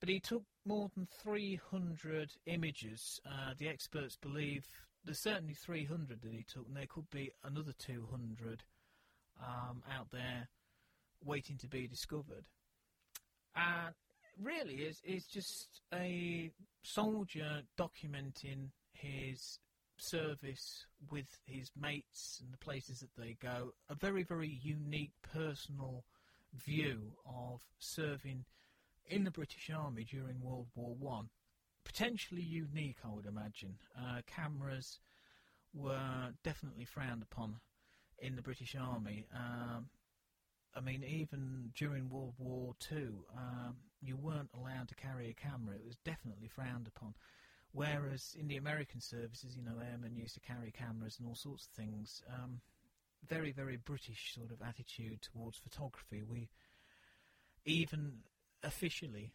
But 0.00 0.08
he 0.08 0.20
took 0.20 0.44
more 0.64 0.90
than 0.94 1.06
300 1.22 2.30
images. 2.46 3.20
Uh, 3.26 3.52
the 3.58 3.68
experts 3.68 4.16
believe 4.16 4.66
there's 5.04 5.20
certainly 5.20 5.54
300 5.54 6.20
that 6.22 6.32
he 6.32 6.44
took, 6.44 6.66
and 6.66 6.76
there 6.76 6.86
could 6.88 7.08
be 7.10 7.30
another 7.44 7.72
200 7.78 8.64
um, 9.40 9.82
out 9.90 10.10
there 10.10 10.48
waiting 11.24 11.56
to 11.58 11.68
be 11.68 11.86
discovered. 11.86 12.46
And 13.54 13.94
really 14.40 14.74
is 14.74 15.00
is 15.04 15.24
just 15.26 15.80
a 15.94 16.50
soldier 16.82 17.62
documenting 17.78 18.68
his 18.92 19.58
service 19.98 20.86
with 21.10 21.38
his 21.46 21.70
mates 21.80 22.40
and 22.42 22.52
the 22.52 22.58
places 22.58 23.00
that 23.00 23.14
they 23.16 23.36
go. 23.42 23.72
A 23.88 23.94
very 23.94 24.22
very 24.22 24.60
unique 24.62 25.14
personal 25.22 26.04
view 26.54 27.12
of 27.26 27.60
serving 27.78 28.44
in 29.08 29.24
the 29.24 29.30
British 29.30 29.70
Army 29.70 30.04
during 30.04 30.40
World 30.40 30.68
War 30.74 30.94
One. 30.98 31.28
Potentially 31.84 32.42
unique, 32.42 32.96
I 33.04 33.08
would 33.14 33.26
imagine. 33.26 33.76
Uh, 33.96 34.20
cameras 34.26 34.98
were 35.72 36.32
definitely 36.42 36.84
frowned 36.84 37.22
upon 37.22 37.56
in 38.18 38.34
the 38.34 38.42
British 38.42 38.74
Army. 38.74 39.26
Um, 39.34 39.88
I 40.74 40.80
mean, 40.80 41.04
even 41.04 41.70
during 41.74 42.10
World 42.10 42.34
War 42.38 42.74
Two, 42.80 43.24
um, 43.36 43.76
you 44.02 44.16
weren't 44.16 44.50
allowed 44.54 44.88
to 44.88 44.94
carry 44.94 45.30
a 45.30 45.34
camera. 45.34 45.76
It 45.76 45.86
was 45.86 45.96
definitely 46.04 46.48
frowned 46.48 46.86
upon. 46.86 47.14
Whereas 47.76 48.34
in 48.40 48.48
the 48.48 48.56
American 48.56 49.02
services, 49.02 49.54
you 49.54 49.62
know, 49.62 49.78
airmen 49.78 50.16
used 50.16 50.32
to 50.32 50.40
carry 50.40 50.70
cameras 50.70 51.18
and 51.18 51.28
all 51.28 51.34
sorts 51.34 51.66
of 51.66 51.72
things. 51.72 52.22
Um, 52.32 52.62
very, 53.28 53.52
very 53.52 53.76
British 53.76 54.34
sort 54.34 54.50
of 54.50 54.66
attitude 54.66 55.20
towards 55.20 55.58
photography. 55.58 56.22
We 56.26 56.48
even 57.66 58.20
officially, 58.62 59.34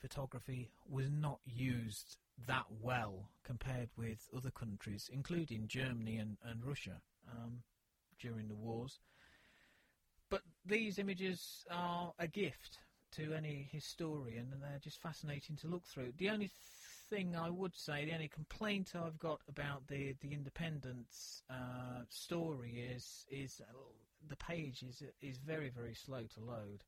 photography 0.00 0.70
was 0.88 1.10
not 1.10 1.40
used 1.44 2.18
that 2.46 2.66
well 2.80 3.30
compared 3.42 3.88
with 3.96 4.28
other 4.36 4.52
countries, 4.52 5.10
including 5.12 5.66
Germany 5.66 6.18
and, 6.18 6.36
and 6.44 6.64
Russia 6.64 7.00
um, 7.32 7.62
during 8.20 8.46
the 8.46 8.54
wars. 8.54 9.00
But 10.30 10.42
these 10.64 11.00
images 11.00 11.66
are 11.68 12.12
a 12.20 12.28
gift 12.28 12.78
to 13.16 13.34
any 13.34 13.68
historian, 13.72 14.50
and 14.52 14.62
they're 14.62 14.78
just 14.80 15.02
fascinating 15.02 15.56
to 15.56 15.66
look 15.66 15.84
through. 15.84 16.12
The 16.16 16.30
only 16.30 16.52
thing 17.10 17.36
I 17.36 17.50
would 17.50 17.76
say, 17.76 18.04
the 18.04 18.14
only 18.14 18.28
complaint 18.28 18.92
I've 18.94 19.18
got 19.18 19.40
about 19.48 19.86
the 19.88 20.14
the 20.20 20.32
Independence 20.32 21.42
uh, 21.50 22.02
story 22.08 22.86
is 22.92 23.26
is 23.30 23.60
uh, 23.60 23.74
the 24.28 24.36
page 24.36 24.82
is 24.82 25.02
is 25.22 25.38
very 25.38 25.70
very 25.70 25.94
slow 25.94 26.24
to 26.34 26.40
load. 26.40 26.84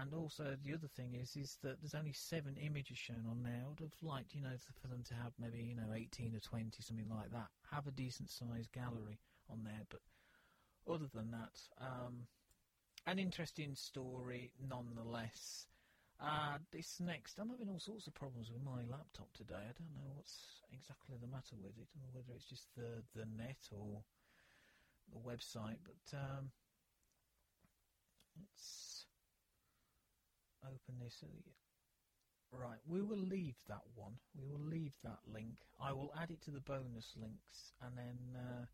And 0.00 0.14
also 0.14 0.56
the 0.64 0.72
other 0.72 0.88
thing 0.88 1.14
is 1.14 1.36
is 1.36 1.58
that 1.62 1.80
there's 1.80 1.94
only 1.94 2.12
seven 2.12 2.56
images 2.56 2.96
shown 2.98 3.26
on 3.28 3.42
there. 3.42 3.62
I 3.64 3.68
would 3.68 3.80
have 3.80 4.02
liked, 4.02 4.34
you 4.34 4.40
know, 4.40 4.56
for 4.80 4.88
them 4.88 5.02
to 5.08 5.14
have 5.14 5.32
maybe 5.38 5.62
you 5.62 5.76
know 5.76 5.92
18 5.94 6.34
or 6.34 6.40
20, 6.40 6.82
something 6.82 7.10
like 7.10 7.30
that. 7.32 7.48
Have 7.70 7.86
a 7.86 7.90
decent 7.90 8.30
sized 8.30 8.72
gallery 8.72 9.18
on 9.50 9.62
there, 9.64 9.82
but 9.90 10.00
other 10.90 11.06
than 11.14 11.30
that, 11.30 11.60
um, 11.80 12.26
an 13.06 13.18
interesting 13.18 13.74
story 13.74 14.52
nonetheless. 14.68 15.66
Uh, 16.20 16.58
this 16.72 17.00
next, 17.00 17.38
I'm 17.38 17.50
having 17.50 17.68
all 17.68 17.80
sorts 17.80 18.06
of 18.06 18.14
problems 18.14 18.50
with 18.50 18.62
my 18.62 18.82
laptop 18.90 19.32
today. 19.34 19.60
I 19.60 19.74
don't 19.76 19.92
know 19.94 20.14
what's 20.14 20.62
exactly 20.72 21.16
the 21.20 21.26
matter 21.26 21.56
with 21.60 21.76
it, 21.76 21.88
or 22.00 22.08
whether 22.12 22.32
it's 22.34 22.48
just 22.48 22.68
the 22.76 23.02
the 23.14 23.26
net 23.36 23.58
or 23.72 24.02
the 25.12 25.18
website. 25.18 25.78
But 25.84 26.16
um, 26.16 26.50
let's 28.38 29.06
open 30.64 31.00
this. 31.02 31.22
Right, 32.52 32.78
we 32.86 33.02
will 33.02 33.18
leave 33.18 33.56
that 33.68 33.82
one. 33.96 34.12
We 34.40 34.46
will 34.48 34.64
leave 34.64 34.94
that 35.02 35.18
link. 35.26 35.56
I 35.80 35.92
will 35.92 36.12
add 36.16 36.30
it 36.30 36.40
to 36.42 36.52
the 36.52 36.60
bonus 36.60 37.12
links, 37.20 37.72
and 37.82 37.98
then 37.98 38.40
uh, 38.40 38.64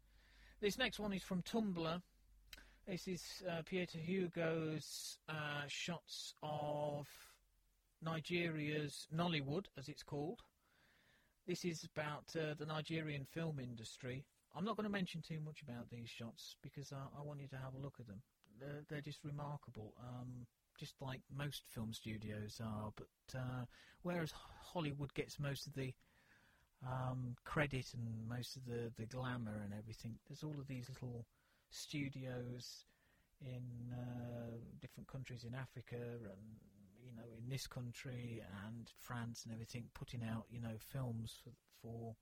this 0.60 0.76
next 0.76 1.00
one 1.00 1.14
is 1.14 1.22
from 1.22 1.42
Tumblr. 1.42 2.02
This 2.86 3.08
is 3.08 3.42
uh, 3.48 3.62
Pieter 3.62 3.98
Hugo's 3.98 5.18
uh, 5.28 5.64
shots 5.68 6.34
of 6.42 7.06
Nigeria's 8.02 9.06
Nollywood, 9.14 9.66
as 9.78 9.88
it's 9.88 10.02
called. 10.02 10.42
This 11.46 11.64
is 11.64 11.84
about 11.94 12.24
uh, 12.36 12.54
the 12.58 12.66
Nigerian 12.66 13.24
film 13.24 13.58
industry. 13.58 14.24
I'm 14.56 14.64
not 14.64 14.76
going 14.76 14.84
to 14.84 14.92
mention 14.92 15.22
too 15.22 15.40
much 15.44 15.62
about 15.62 15.90
these 15.90 16.08
shots 16.08 16.56
because 16.62 16.92
I 16.92 17.22
want 17.22 17.40
you 17.40 17.48
to 17.48 17.56
have 17.56 17.74
a 17.74 17.82
look 17.82 17.94
at 18.00 18.06
them. 18.06 18.22
They're, 18.58 18.82
they're 18.88 19.00
just 19.00 19.24
remarkable, 19.24 19.94
um, 20.00 20.46
just 20.78 20.94
like 21.00 21.20
most 21.34 21.62
film 21.68 21.92
studios 21.92 22.60
are. 22.62 22.92
But 22.96 23.38
uh, 23.38 23.64
whereas 24.02 24.32
Hollywood 24.62 25.14
gets 25.14 25.38
most 25.38 25.66
of 25.66 25.74
the 25.74 25.92
um, 26.86 27.36
credit 27.44 27.86
and 27.94 28.28
most 28.28 28.56
of 28.56 28.64
the, 28.66 28.92
the 28.96 29.06
glamour 29.06 29.62
and 29.64 29.72
everything, 29.76 30.14
there's 30.28 30.42
all 30.42 30.58
of 30.58 30.66
these 30.66 30.88
little 30.88 31.26
studios 31.70 32.84
in 33.40 33.92
uh, 33.92 34.56
different 34.80 35.08
countries 35.08 35.44
in 35.44 35.54
Africa 35.54 35.96
and 35.96 36.60
you 37.04 37.14
know 37.14 37.28
in 37.36 37.48
this 37.48 37.66
country 37.66 38.42
and 38.66 38.90
France 38.98 39.44
and 39.44 39.52
everything, 39.52 39.84
putting 39.94 40.22
out 40.22 40.44
you 40.50 40.60
know 40.60 40.76
films 40.92 41.40
for, 41.42 41.50
for 41.82 42.16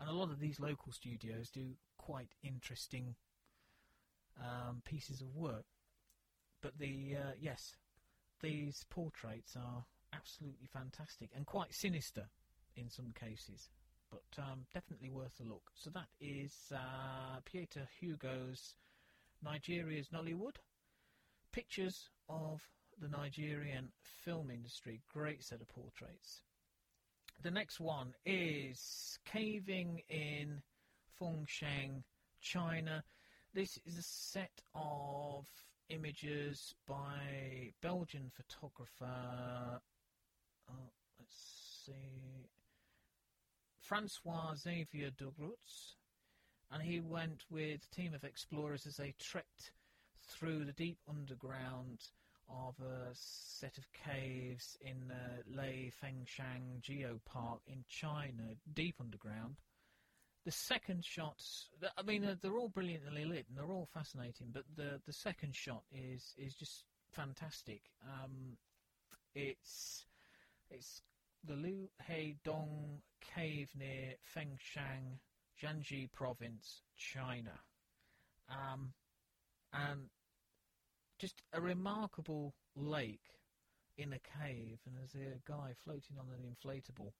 and 0.00 0.08
a 0.08 0.12
lot 0.12 0.30
of 0.30 0.40
these 0.40 0.60
local 0.60 0.92
studios 0.92 1.50
do 1.50 1.72
quite 1.96 2.30
interesting 2.42 3.14
um, 4.40 4.82
pieces 4.84 5.20
of 5.20 5.34
work. 5.34 5.64
But 6.62 6.78
the 6.78 7.16
uh, 7.16 7.32
yes, 7.40 7.76
these 8.40 8.84
portraits 8.90 9.56
are 9.56 9.84
absolutely 10.12 10.68
fantastic 10.72 11.30
and 11.34 11.46
quite 11.46 11.74
sinister 11.74 12.28
in 12.76 12.88
some 12.90 13.12
cases 13.18 13.70
but 14.10 14.42
um, 14.42 14.60
definitely 14.72 15.10
worth 15.10 15.40
a 15.40 15.48
look. 15.48 15.70
So 15.74 15.90
that 15.90 16.08
is 16.20 16.72
uh, 16.72 17.40
Pieter 17.44 17.88
Hugo's 18.00 18.74
Nigeria's 19.42 20.08
Nollywood. 20.08 20.56
Pictures 21.52 22.10
of 22.28 22.60
the 23.00 23.08
Nigerian 23.08 23.88
film 24.24 24.50
industry. 24.50 25.00
Great 25.12 25.42
set 25.42 25.60
of 25.60 25.68
portraits. 25.68 26.42
The 27.42 27.50
next 27.50 27.80
one 27.80 28.14
is 28.24 29.18
Caving 29.24 30.02
in 30.08 30.62
Fengshan, 31.20 32.02
China. 32.40 33.02
This 33.54 33.78
is 33.84 33.98
a 33.98 34.02
set 34.02 34.62
of 34.74 35.46
images 35.88 36.74
by 36.86 37.72
Belgian 37.82 38.30
photographer. 38.34 39.80
Oh, 40.70 40.90
let's 41.18 41.84
see. 41.86 42.48
Francois 43.80 44.54
Xavier 44.56 45.10
De 45.10 45.24
Ruydts, 45.24 45.94
and 46.72 46.82
he 46.82 47.00
went 47.00 47.44
with 47.50 47.86
a 47.90 47.94
team 47.94 48.14
of 48.14 48.24
explorers 48.24 48.86
as 48.86 48.96
they 48.96 49.14
trekked 49.20 49.70
through 50.26 50.64
the 50.64 50.72
deep 50.72 50.98
underground 51.08 52.00
of 52.48 52.74
a 52.80 53.10
set 53.14 53.78
of 53.78 53.84
caves 53.92 54.76
in 54.80 55.08
the 55.08 55.56
Lei 55.56 55.92
Fengshan 56.02 56.80
Geopark 56.80 57.60
in 57.66 57.84
China, 57.88 58.54
deep 58.72 58.96
underground. 59.00 59.56
The 60.44 60.52
second 60.52 61.04
shots, 61.04 61.68
I 61.96 62.02
mean, 62.02 62.38
they're 62.40 62.58
all 62.58 62.68
brilliantly 62.68 63.24
lit 63.24 63.46
and 63.48 63.58
they're 63.58 63.74
all 63.74 63.88
fascinating, 63.92 64.48
but 64.52 64.62
the 64.76 65.00
the 65.04 65.12
second 65.12 65.54
shot 65.56 65.82
is 65.92 66.34
is 66.38 66.54
just 66.54 66.84
fantastic. 67.10 67.82
Um, 68.04 68.56
it's 69.34 70.04
it's 70.70 71.02
the 71.44 71.54
Lu 71.54 71.88
He 72.06 72.36
Dong 72.44 73.00
cave 73.34 73.70
near 73.76 74.14
Fengshan, 74.36 75.18
Jiangxi 75.60 76.12
province, 76.12 76.82
China. 76.96 77.58
Um, 78.48 78.92
and 79.72 80.08
just 81.18 81.42
a 81.52 81.60
remarkable 81.60 82.54
lake 82.74 83.40
in 83.96 84.12
a 84.12 84.18
cave, 84.18 84.78
and 84.86 84.94
there's 84.96 85.14
a 85.14 85.38
guy 85.50 85.72
floating 85.82 86.18
on 86.18 86.26
an 86.34 86.44
inflatable, 86.44 87.12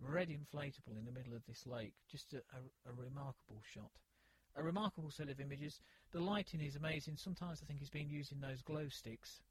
red 0.00 0.28
inflatable 0.28 0.98
in 0.98 1.04
the 1.04 1.12
middle 1.12 1.34
of 1.34 1.44
this 1.46 1.66
lake. 1.66 1.94
Just 2.10 2.32
a, 2.32 2.38
a, 2.38 2.90
a 2.90 2.92
remarkable 2.92 3.60
shot. 3.74 3.90
A 4.56 4.62
remarkable 4.62 5.10
set 5.10 5.28
of 5.28 5.38
images. 5.38 5.80
The 6.12 6.20
lighting 6.20 6.62
is 6.62 6.76
amazing. 6.76 7.16
Sometimes 7.18 7.60
I 7.62 7.66
think 7.66 7.80
he's 7.80 7.90
been 7.90 8.08
using 8.08 8.40
those 8.40 8.62
glow 8.62 8.88
sticks, 8.88 9.42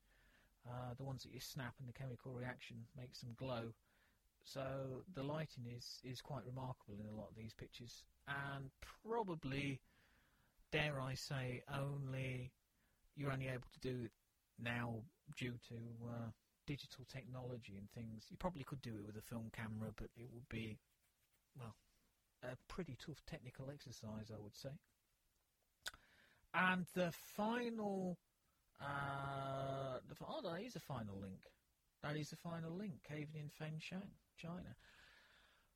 uh, 0.68 0.96
the 0.98 1.04
ones 1.04 1.22
that 1.24 1.32
you 1.32 1.40
snap 1.40 1.76
and 1.80 1.88
the 1.88 1.94
chemical 1.94 2.34
reaction 2.34 2.78
makes 2.98 3.20
them 3.20 3.36
glow. 3.38 3.74
So 4.44 5.04
the 5.14 5.24
lighting 5.24 5.66
is, 5.76 6.00
is 6.04 6.22
quite 6.22 6.46
remarkable 6.46 6.96
in 7.00 7.08
a 7.08 7.16
lot 7.16 7.30
of 7.30 7.36
these 7.36 7.54
pictures, 7.54 8.04
and 8.28 8.70
probably, 9.04 9.80
dare 10.72 11.00
I 11.00 11.14
say, 11.16 11.64
only 11.72 12.52
you're 13.16 13.32
only 13.32 13.48
able 13.48 13.68
to 13.74 13.80
do 13.80 14.04
it 14.06 14.12
now 14.60 14.96
due 15.38 15.54
to 15.70 15.76
uh, 16.08 16.30
digital 16.68 17.06
technology 17.12 17.76
and 17.78 17.90
things. 17.92 18.26
You 18.30 18.38
probably 18.38 18.64
could 18.64 18.82
do 18.82 18.96
it 18.98 19.06
with 19.06 19.18
a 19.18 19.22
film 19.22 19.52
camera, 19.56 19.92
but 19.96 20.10
it 20.16 20.28
would 20.34 20.48
be, 20.50 20.78
well, 21.58 21.76
a 22.44 22.56
pretty 22.68 22.98
tough 23.04 23.22
technical 23.26 23.70
exercise, 23.72 24.32
I 24.32 24.40
would 24.42 24.56
say. 24.56 24.70
And 26.54 26.86
the 26.94 27.12
final, 27.36 28.18
uh, 28.82 30.00
the, 30.08 30.16
oh, 30.28 30.42
that 30.44 30.62
is 30.62 30.76
a 30.76 30.80
final 30.80 31.20
link. 31.20 31.42
That 32.04 32.18
is 32.18 32.30
the 32.30 32.38
final 32.38 32.72
link, 32.72 32.94
caving 33.08 33.36
in 33.36 33.50
Fengshang, 33.50 34.10
China. 34.38 34.76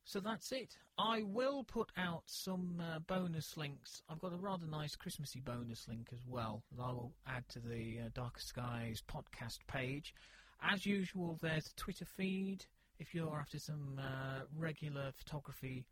So 0.04 0.20
that's 0.20 0.50
it. 0.52 0.76
I 0.98 1.22
will 1.22 1.64
put 1.64 1.90
out 1.96 2.22
some 2.26 2.80
uh, 2.80 2.98
bonus 3.00 3.56
links. 3.56 4.02
I've 4.08 4.18
got 4.20 4.32
a 4.32 4.36
rather 4.36 4.66
nice 4.66 4.96
Christmassy 4.96 5.40
bonus 5.40 5.86
link 5.88 6.08
as 6.12 6.20
well 6.26 6.62
that 6.76 6.82
I 6.82 6.90
will 6.90 7.12
add 7.26 7.48
to 7.50 7.60
the 7.60 8.00
uh, 8.00 8.08
Darker 8.14 8.40
Skies 8.40 9.02
podcast 9.08 9.58
page. 9.68 10.14
As 10.62 10.84
usual, 10.84 11.38
there's 11.40 11.66
a 11.68 11.74
Twitter 11.76 12.04
feed 12.04 12.66
if 12.98 13.14
you're 13.14 13.38
after 13.38 13.58
some 13.58 13.98
uh, 13.98 14.40
regular 14.56 15.12
photography 15.16 15.86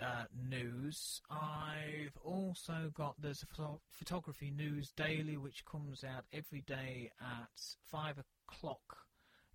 uh, 0.00 0.24
news. 0.48 1.20
I've 1.30 2.16
also 2.22 2.92
got 2.94 3.14
there's 3.20 3.42
a 3.42 3.46
photo- 3.46 3.80
photography 3.90 4.50
news 4.50 4.92
daily 4.96 5.36
which 5.36 5.64
comes 5.64 6.04
out 6.04 6.24
every 6.32 6.62
day 6.62 7.10
at 7.20 7.60
five 7.90 8.16
o'clock 8.18 8.98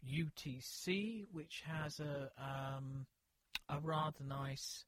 UTC, 0.05 1.25
which 1.31 1.63
has 1.65 1.99
a 1.99 2.29
um, 2.37 3.05
a 3.69 3.79
rather 3.79 4.23
nice. 4.27 4.85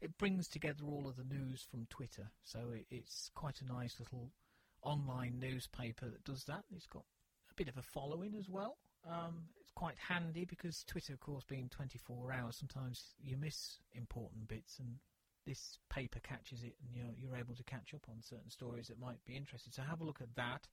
It 0.00 0.16
brings 0.16 0.48
together 0.48 0.84
all 0.86 1.06
of 1.06 1.16
the 1.16 1.34
news 1.34 1.66
from 1.70 1.86
Twitter, 1.90 2.30
so 2.42 2.60
it, 2.74 2.86
it's 2.90 3.30
quite 3.34 3.60
a 3.60 3.72
nice 3.72 3.98
little 3.98 4.30
online 4.82 5.38
newspaper 5.38 6.06
that 6.06 6.24
does 6.24 6.44
that. 6.44 6.64
It's 6.74 6.86
got 6.86 7.04
a 7.50 7.54
bit 7.54 7.68
of 7.68 7.76
a 7.76 7.82
following 7.82 8.34
as 8.38 8.48
well. 8.48 8.78
Um, 9.06 9.48
it's 9.60 9.70
quite 9.74 9.96
handy 9.98 10.44
because 10.44 10.84
Twitter, 10.84 11.12
of 11.12 11.20
course, 11.20 11.44
being 11.44 11.68
24 11.68 12.32
hours, 12.32 12.56
sometimes 12.56 13.14
you 13.22 13.36
miss 13.36 13.78
important 13.92 14.48
bits, 14.48 14.78
and 14.78 14.96
this 15.46 15.78
paper 15.88 16.20
catches 16.20 16.62
it, 16.62 16.74
and 16.82 16.94
you're, 16.94 17.14
you're 17.18 17.38
able 17.38 17.54
to 17.54 17.64
catch 17.64 17.94
up 17.94 18.02
on 18.08 18.22
certain 18.22 18.50
stories 18.50 18.88
that 18.88 18.98
might 19.00 19.24
be 19.24 19.36
interesting. 19.36 19.72
So 19.72 19.82
have 19.82 20.00
a 20.00 20.04
look 20.04 20.20
at 20.20 20.34
that. 20.36 20.68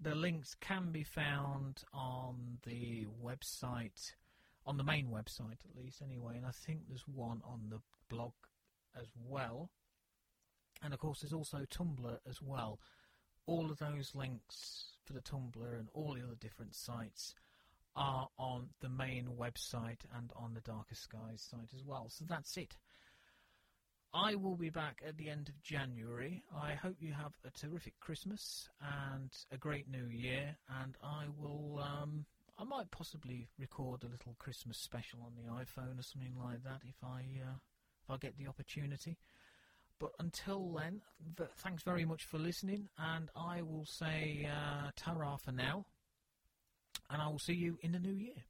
The 0.00 0.14
links 0.14 0.54
can 0.60 0.90
be 0.90 1.04
found 1.04 1.82
on 1.92 2.58
the 2.64 3.06
website, 3.22 4.12
on 4.66 4.76
the 4.76 4.84
main 4.84 5.08
website 5.08 5.64
at 5.64 5.76
least, 5.76 6.02
anyway, 6.02 6.36
and 6.36 6.46
I 6.46 6.50
think 6.50 6.80
there's 6.88 7.06
one 7.06 7.42
on 7.44 7.68
the 7.68 7.80
blog 8.08 8.32
as 8.98 9.06
well. 9.26 9.70
And 10.82 10.92
of 10.92 11.00
course, 11.00 11.20
there's 11.20 11.32
also 11.32 11.64
Tumblr 11.70 12.18
as 12.28 12.40
well. 12.42 12.80
All 13.46 13.70
of 13.70 13.78
those 13.78 14.14
links 14.14 14.96
for 15.04 15.12
the 15.12 15.20
Tumblr 15.20 15.78
and 15.78 15.88
all 15.94 16.14
the 16.14 16.22
other 16.22 16.36
different 16.40 16.74
sites 16.74 17.34
are 17.94 18.28
on 18.38 18.68
the 18.80 18.88
main 18.88 19.28
website 19.38 20.00
and 20.16 20.32
on 20.36 20.54
the 20.54 20.60
Darker 20.60 20.94
Skies 20.94 21.46
site 21.50 21.74
as 21.74 21.84
well. 21.84 22.06
So 22.08 22.24
that's 22.28 22.56
it. 22.56 22.76
I 24.14 24.34
will 24.34 24.56
be 24.56 24.70
back 24.70 25.02
at 25.06 25.16
the 25.16 25.30
end 25.30 25.48
of 25.48 25.62
January. 25.62 26.42
I 26.54 26.74
hope 26.74 26.96
you 27.00 27.12
have 27.12 27.32
a 27.44 27.50
terrific 27.50 27.98
Christmas 28.00 28.68
and 28.80 29.30
a 29.50 29.56
great 29.56 29.88
New 29.88 30.06
Year. 30.06 30.56
And 30.82 30.96
I 31.02 31.26
will, 31.38 31.80
um, 31.80 32.26
I 32.62 32.64
might 32.64 32.92
possibly 32.92 33.48
record 33.58 34.04
a 34.04 34.08
little 34.08 34.36
Christmas 34.38 34.78
special 34.78 35.18
on 35.26 35.32
the 35.34 35.50
iPhone 35.50 35.98
or 35.98 36.02
something 36.04 36.36
like 36.40 36.62
that 36.62 36.82
if 36.88 36.94
I, 37.02 37.18
uh, 37.42 37.56
if 38.04 38.08
I 38.08 38.16
get 38.18 38.38
the 38.38 38.46
opportunity. 38.46 39.18
But 39.98 40.12
until 40.20 40.72
then, 40.78 41.00
th- 41.36 41.50
thanks 41.56 41.82
very 41.82 42.04
much 42.04 42.24
for 42.24 42.38
listening, 42.38 42.88
and 42.96 43.30
I 43.34 43.62
will 43.62 43.84
say 43.84 44.48
uh, 44.48 44.92
ta 44.94 45.36
for 45.38 45.50
now, 45.50 45.86
and 47.10 47.20
I 47.20 47.26
will 47.26 47.40
see 47.40 47.54
you 47.54 47.78
in 47.82 47.90
the 47.90 47.98
new 47.98 48.14
year. 48.14 48.44